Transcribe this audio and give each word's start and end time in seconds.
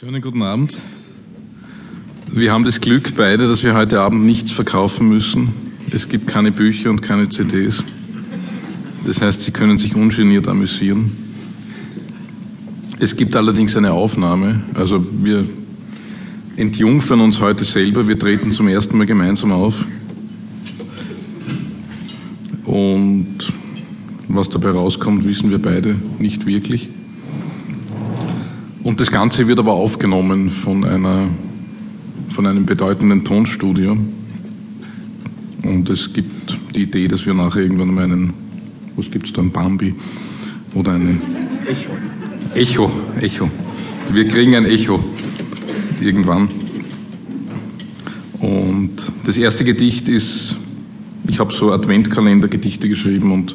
Schönen 0.00 0.22
guten 0.22 0.40
Abend. 0.40 0.78
Wir 2.32 2.54
haben 2.54 2.64
das 2.64 2.80
Glück 2.80 3.14
beide, 3.16 3.46
dass 3.46 3.62
wir 3.62 3.74
heute 3.74 4.00
Abend 4.00 4.24
nichts 4.24 4.50
verkaufen 4.50 5.10
müssen. 5.10 5.52
Es 5.90 6.08
gibt 6.08 6.26
keine 6.26 6.52
Bücher 6.52 6.88
und 6.88 7.02
keine 7.02 7.28
CDs. 7.28 7.84
Das 9.04 9.20
heißt, 9.20 9.42
Sie 9.42 9.50
können 9.50 9.76
sich 9.76 9.94
ungeniert 9.94 10.48
amüsieren. 10.48 11.12
Es 12.98 13.14
gibt 13.14 13.36
allerdings 13.36 13.76
eine 13.76 13.92
Aufnahme. 13.92 14.62
Also 14.72 15.04
wir 15.22 15.44
entjungfern 16.56 17.20
uns 17.20 17.38
heute 17.38 17.66
selber. 17.66 18.08
Wir 18.08 18.18
treten 18.18 18.52
zum 18.52 18.68
ersten 18.68 18.96
Mal 18.96 19.04
gemeinsam 19.04 19.52
auf. 19.52 19.84
Und 22.64 23.52
was 24.28 24.48
dabei 24.48 24.70
rauskommt, 24.70 25.26
wissen 25.26 25.50
wir 25.50 25.58
beide 25.58 26.00
nicht 26.18 26.46
wirklich. 26.46 26.88
Und 28.90 28.98
das 28.98 29.12
Ganze 29.12 29.46
wird 29.46 29.60
aber 29.60 29.74
aufgenommen 29.74 30.50
von, 30.50 30.82
einer, 30.84 31.28
von 32.34 32.44
einem 32.44 32.66
bedeutenden 32.66 33.24
Tonstudio. 33.24 33.96
Und 35.62 35.88
es 35.88 36.12
gibt 36.12 36.58
die 36.74 36.82
Idee, 36.82 37.06
dass 37.06 37.24
wir 37.24 37.32
nachher 37.32 37.62
irgendwann 37.62 37.94
mal 37.94 38.02
einen, 38.02 38.34
was 38.96 39.08
gibt 39.08 39.26
es 39.26 39.32
da, 39.32 39.42
ein 39.42 39.52
Bambi 39.52 39.94
oder 40.74 40.94
einen 40.94 41.22
Echo. 41.68 41.90
Echo, 42.52 42.90
Echo. 43.20 43.48
Wir 44.12 44.26
kriegen 44.26 44.56
ein 44.56 44.64
Echo 44.64 44.98
irgendwann. 46.00 46.48
Und 48.40 48.96
das 49.24 49.36
erste 49.36 49.62
Gedicht 49.62 50.08
ist, 50.08 50.56
ich 51.28 51.38
habe 51.38 51.52
so 51.52 51.70
Adventkalender-Gedichte 51.70 52.88
geschrieben 52.88 53.30
und 53.30 53.54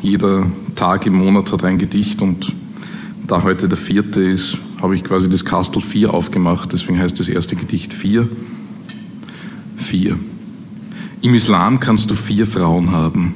jeder 0.00 0.46
Tag 0.76 1.06
im 1.06 1.16
Monat 1.16 1.50
hat 1.50 1.64
ein 1.64 1.76
Gedicht 1.76 2.22
und 2.22 2.52
da 3.30 3.44
heute 3.44 3.68
der 3.68 3.78
vierte 3.78 4.22
ist, 4.22 4.58
habe 4.82 4.96
ich 4.96 5.04
quasi 5.04 5.30
das 5.30 5.44
Kastel 5.44 5.80
4 5.80 6.12
aufgemacht, 6.12 6.72
deswegen 6.72 6.98
heißt 6.98 7.20
das 7.20 7.28
erste 7.28 7.54
Gedicht 7.54 7.94
4. 7.94 8.28
4. 9.76 10.18
Im 11.22 11.34
Islam 11.34 11.78
kannst 11.78 12.10
du 12.10 12.16
vier 12.16 12.46
Frauen 12.46 12.90
haben, 12.90 13.34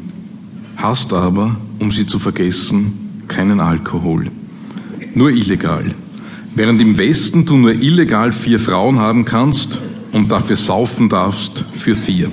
hast 0.77 1.13
aber, 1.13 1.57
um 1.79 1.93
sie 1.93 2.07
zu 2.07 2.19
vergessen, 2.19 3.23
keinen 3.29 3.61
Alkohol. 3.61 4.31
Nur 5.15 5.31
illegal. 5.31 5.95
Während 6.57 6.81
im 6.81 6.99
Westen 6.99 7.47
du 7.47 7.57
nur 7.57 7.73
illegal 7.73 8.33
vier 8.33 8.59
Frauen 8.59 8.99
haben 8.99 9.25
kannst 9.25 9.81
und 10.13 10.33
dafür 10.33 10.57
saufen 10.57 11.09
darfst 11.09 11.65
für 11.75 11.95
vier. 11.95 12.33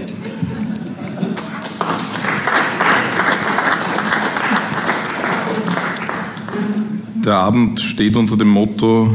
Der 7.24 7.36
Abend 7.36 7.80
steht 7.80 8.16
unter 8.16 8.36
dem 8.36 8.50
Motto 8.50 9.14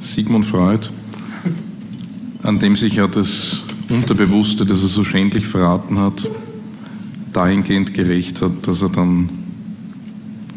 Sigmund 0.00 0.44
Freud, 0.44 0.88
an 2.42 2.58
dem 2.58 2.74
sich 2.74 2.96
ja 2.96 3.06
das 3.06 3.62
Unterbewusste, 3.88 4.66
das 4.66 4.82
er 4.82 4.88
so 4.88 5.04
schändlich 5.04 5.46
verraten 5.46 5.98
hat, 5.98 6.28
dahingehend 7.32 7.94
gerecht 7.94 8.42
hat, 8.42 8.66
dass 8.66 8.82
er 8.82 8.88
dann 8.88 9.28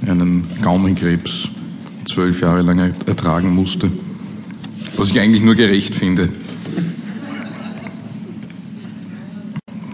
einen 0.08 0.48
Gaumenkrebs 0.64 1.50
zwölf 2.06 2.42
Jahre 2.42 2.64
lang 2.64 2.80
ertragen 2.80 3.54
musste. 3.54 3.92
Was 4.98 5.12
ich 5.12 5.20
eigentlich 5.20 5.44
nur 5.44 5.54
gerecht 5.54 5.94
finde. 5.94 6.30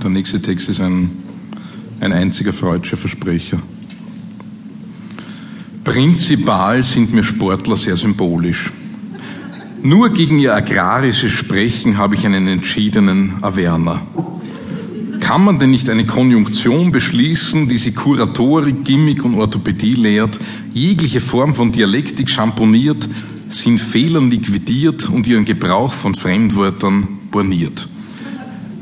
Der 0.01 0.09
nächste 0.09 0.41
Text 0.41 0.69
ist 0.69 0.79
ein, 0.79 1.09
ein 1.99 2.13
einziger 2.13 2.53
freudscher 2.53 2.95
Versprecher. 2.95 3.59
Prinzipal 5.89 6.83
sind 6.83 7.13
mir 7.13 7.23
Sportler 7.23 7.75
sehr 7.75 7.97
symbolisch. 7.97 8.71
Nur 9.81 10.13
gegen 10.13 10.37
ihr 10.37 10.53
agrarisches 10.53 11.31
Sprechen 11.31 11.97
habe 11.97 12.13
ich 12.13 12.27
einen 12.27 12.47
entschiedenen 12.47 13.43
Averner. 13.43 13.99
Kann 15.19 15.43
man 15.43 15.57
denn 15.57 15.71
nicht 15.71 15.89
eine 15.89 16.05
Konjunktion 16.05 16.91
beschließen, 16.91 17.67
die 17.67 17.79
sie 17.79 17.93
Kuratorik, 17.93 18.85
Gimmick 18.85 19.25
und 19.25 19.33
Orthopädie 19.33 19.95
lehrt, 19.95 20.39
jegliche 20.75 21.21
Form 21.21 21.55
von 21.55 21.71
Dialektik 21.71 22.29
champoniert, 22.29 23.09
sie 23.49 23.69
in 23.69 23.79
Fehlern 23.79 24.29
liquidiert 24.29 25.09
und 25.09 25.25
ihren 25.25 25.45
Gebrauch 25.45 25.91
von 25.91 26.13
Fremdwörtern 26.13 27.17
borniert? 27.31 27.89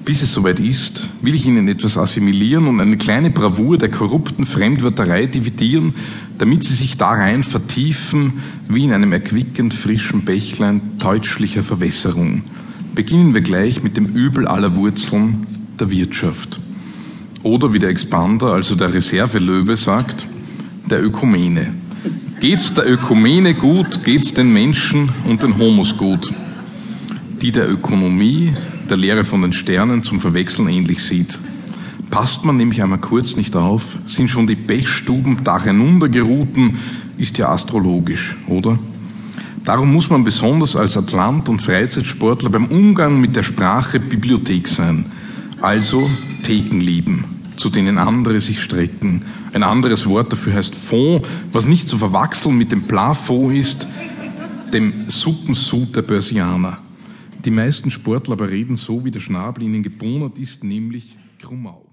Bis 0.08 0.22
es 0.22 0.34
soweit 0.34 0.62
ist, 0.62 1.10
will 1.22 1.36
ich 1.36 1.46
Ihnen 1.46 1.68
etwas 1.68 1.98
assimilieren 1.98 2.68
und 2.68 2.80
eine 2.80 2.96
kleine 2.96 3.30
Bravour 3.30 3.78
der 3.78 3.92
korrupten 3.92 4.46
Fremdwörterei 4.46 5.26
dividieren, 5.26 5.96
damit 6.38 6.64
Sie 6.64 6.76
sich 6.76 6.96
darein 6.96 7.44
vertiefen, 7.44 8.42
wie 8.70 8.86
in 8.86 8.94
einem 8.94 9.12
erquickend 9.12 9.74
frischen 9.74 10.24
Bächlein 10.24 10.80
deutschlicher 10.98 11.62
Verwässerung. 11.62 12.44
Beginnen 12.96 13.34
wir 13.34 13.42
gleich 13.42 13.84
mit 13.84 13.98
dem 13.98 14.06
Übel 14.06 14.48
aller 14.48 14.78
Wurzeln 14.78 15.46
der 15.78 15.90
Wirtschaft. 15.90 16.58
Oder 17.44 17.74
wie 17.74 17.80
der 17.80 17.90
Expander, 17.90 18.54
also 18.54 18.76
der 18.76 18.94
Reservelöwe, 18.94 19.76
sagt, 19.76 20.26
der 20.90 21.04
Ökumene. 21.04 21.74
Geht's 22.40 22.74
der 22.74 22.90
Ökumene 22.90 23.56
gut, 23.56 24.06
geht's 24.06 24.34
den 24.34 24.54
Menschen 24.54 25.10
und 25.26 25.44
den 25.44 25.58
Homos 25.58 25.98
gut. 25.98 26.32
Die 27.42 27.52
der 27.52 27.70
Ökonomie 27.70 28.54
der 28.90 28.98
Lehre 28.98 29.24
von 29.24 29.42
den 29.42 29.54
Sternen 29.54 30.04
zum 30.04 30.20
Verwechseln 30.20 30.68
ähnlich 30.70 31.04
sieht. 31.04 31.38
Passt 32.10 32.46
man 32.46 32.58
nämlich 32.58 32.82
einmal 32.82 33.00
kurz 33.00 33.36
nicht 33.36 33.56
auf, 33.56 33.98
sind 34.08 34.30
schon 34.30 34.48
die 34.48 34.56
Pechstuben 34.56 35.44
da 35.44 35.62
hinuntergeruhten, 35.62 36.78
ist 37.18 37.38
ja 37.38 37.50
astrologisch, 37.50 38.36
oder? 38.48 38.80
Darum 39.64 39.92
muss 39.92 40.10
man 40.10 40.24
besonders 40.24 40.78
als 40.78 40.96
Atlant- 40.96 41.50
und 41.50 41.62
Freizeitsportler 41.62 42.50
beim 42.50 42.68
Umgang 42.68 43.20
mit 43.20 43.36
der 43.36 43.44
Sprache 43.44 44.00
Bibliothek 44.00 44.68
sein, 44.68 45.06
also 45.60 46.10
Theken 46.44 46.80
lieben, 46.80 47.26
zu 47.58 47.70
denen 47.70 47.98
andere 47.98 48.40
sich 48.40 48.64
strecken. 48.64 49.26
Ein 49.52 49.64
anderes 49.64 50.08
Wort 50.08 50.32
dafür 50.32 50.54
heißt 50.54 50.76
Fond, 50.76 51.26
was 51.52 51.68
nicht 51.68 51.90
zu 51.90 51.98
verwechseln 51.98 52.58
mit 52.58 52.72
dem 52.72 52.84
Plafond 52.84 53.58
ist, 53.58 53.88
dem 54.72 55.10
Suppensud 55.10 55.94
der 55.96 56.04
Börsianer. 56.04 56.78
Die 57.46 57.52
meisten 57.52 57.92
Sportler 57.92 58.34
aber 58.34 58.50
reden 58.50 58.76
so, 58.76 59.06
wie 59.06 59.12
der 59.12 59.20
Schnabel 59.20 59.64
ihnen 59.64 59.84
gebohnert 59.84 60.38
ist, 60.40 60.64
nämlich 60.64 61.18
krumm 61.40 61.68
auf. 61.68 61.87